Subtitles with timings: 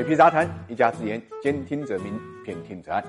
[0.00, 3.04] 水皮杂谈，一家之言，兼听则明，偏听则暗。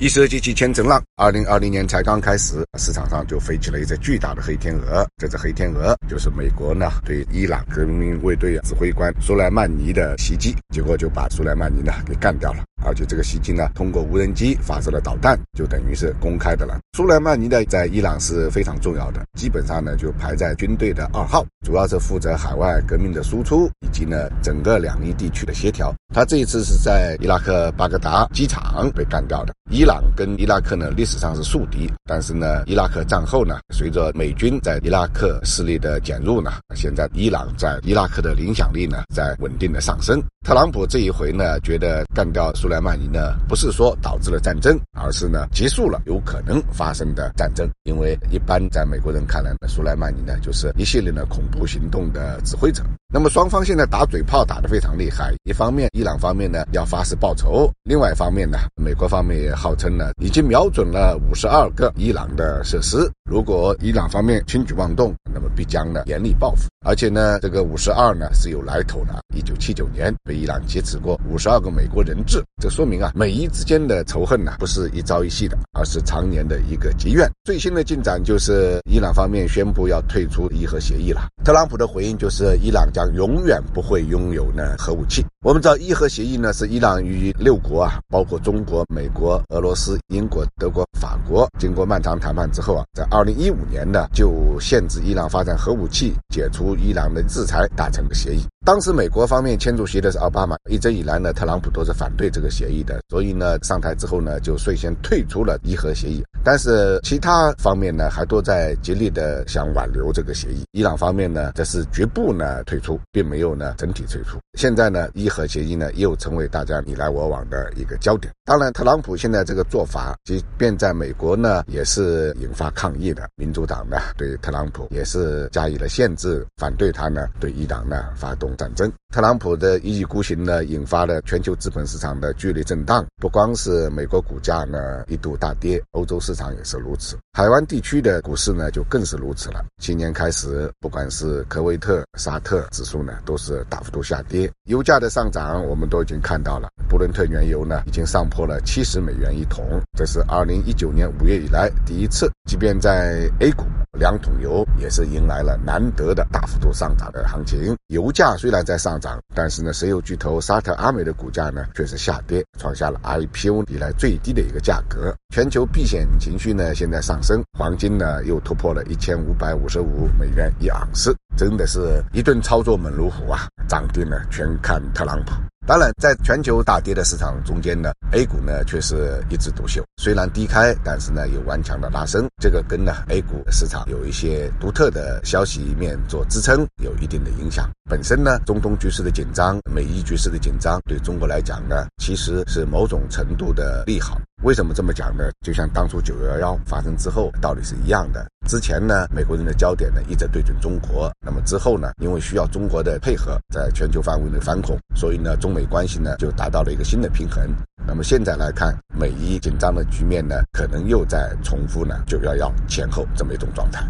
[0.00, 5.04] 一石激起千层浪，二零二零年才刚开始，市场上就飞起了一只巨大的黑天鹅。
[5.16, 12.62] 这只黑天鹅就是美国呢对伊朗革命卫队指挥官苏莱曼尼的袭击，结果就把苏莱曼尼呢给干掉了。
[12.84, 16.78] 而且这个袭击呢，通过无人机发射了导弹，就等于是公开的了。
[16.96, 25.94] 苏莱曼尼呢，在伊朗是非常重要的，基本上呢就排在军队的二号，主要是负责海外革命的输出以及呢整个两伊地区的协调。
[26.14, 29.52] 他这一次是在伊拉克巴格达机场被干掉的。
[29.70, 40.22] 伊朗跟伊拉克呢历史上是宿敌，但是呢伊拉克战后呢，随着美军在伊拉克势力的减弱呢，现在伊朗在伊拉克的影响力呢在稳定的上升。
[40.46, 47.66] 特朗普这一回呢，觉得干掉苏苏莱曼尼呢，不是说导致了战争，而是呢结束了有可能发生的战争。
[47.84, 52.84] 因为一般在美国人看来呢，苏莱曼尼呢就是一系列的恐怖行动的指挥者。
[53.10, 66.68] 那么双方现在打嘴炮打得非常厉害，一方面伊朗方面呢要发誓报仇，另外一方面呢，美国方面也号称呢已经瞄准了五十二个伊朗的设施，如果伊朗方面轻举妄动，那么必将呢严厉报复。
[66.84, 77.26] 而且呢，这个五十二呢是有来头的，一九七九年被伊朗劫持过五十二个美国人质，这说明啊美伊之间的仇恨呢不是一朝一夕的，而是常年的一个积怨。
[77.42, 82.86] 最新的进展就是伊朗方面宣布要退出伊核协议了，特朗普的回应就是伊朗。
[82.92, 85.24] 将永远不会拥有呢核武器。
[85.42, 98.40] 我们知道伊核协议呢是伊朗与六国啊，包括中国、美国、俄罗斯、英国、德国、法国，经过漫长谈判之后啊，在二零一五年呢就限制伊朗发展核武器、解除伊朗的制裁达成的协议。
[98.66, 106.22] 当时美国方面签署协议的是奥巴马，一直以来呢，特朗普都是反对这个协议的，所以呢，上台之后呢，就率先退出了伊核协议。
[106.50, 110.64] 但是其他方面呢，还都在极力的想挽留这个协议。
[110.72, 114.38] 伊朗方面呢，则是局部呢退出，并没有呢整体退出。
[114.54, 118.32] 现在呢，伊核协议呢又成为大家你来我往的一个焦点。
[118.48, 123.28] 当然，特朗普现在这个做法，即便在美国呢，也是引发抗议的。
[123.36, 128.56] 民主党呢，对特朗普也是加以了限制，反对他呢对伊朗呢发动。
[128.56, 133.04] 战争，特朗普的一意孤行呢，引发了全球资本市场的剧烈震荡。
[133.20, 137.18] 不光是美国股价呢一度大跌，欧洲市场也是如此。
[137.34, 139.62] 海湾地区的股市呢就更是如此了。
[139.76, 144.50] 今年开始，不管是科威特、沙特指数呢，都是大幅度下跌。
[144.64, 146.70] 油价的上涨，我们都已经看到了。
[146.88, 149.64] 布伦特原油呢，已经上破了七十美元一桶，
[149.96, 152.30] 这是二零一九年五月以来第一次。
[152.48, 153.64] 即便在 A 股。
[153.98, 157.74] 两桶油也是迎来了难得的大幅度上涨的行情。
[157.88, 165.12] 油价虽然在上涨，但是呢，石油巨头沙特阿美的股价呢却是下跌，创下了 IPO 以来最低的一个价格。
[165.34, 173.48] 全球避险情绪呢现在上升，黄金呢又突破了一千五百五十五美元一盎司，真的是一顿操作猛如虎啊！
[173.66, 175.32] 涨跌呢全看特朗普。
[175.68, 179.84] 当然，在全球大跌的市场中间呢，A 股呢却是一枝独秀。
[179.98, 182.26] 虽然低开，但是呢有顽强的拉升。
[182.40, 187.68] 这个跟呢 A 股市场有一些独特的消息面做支撑，有一定的影响。
[187.84, 194.18] 本身呢，中东局势的紧张，美伊局势的紧张，对中国来讲呢，其实是某种程度的利好。
[194.42, 195.24] 为什么这么讲呢？
[195.44, 198.24] 就像当初九幺幺发生之后，道理是一样的。
[198.46, 207.42] 之前呢，美国人的焦点呢一直对准中国，那么之后呢，因为需要中国的配合，在全球范围内反恐，所以呢，中美关系呢就达到了一个新的平衡。
[207.84, 213.88] 那么现在来看，美伊紧张的局面呢，可能又在重复呢九幺幺前后这么一种状态。